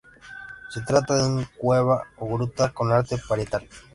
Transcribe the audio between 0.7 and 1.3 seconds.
Se trata de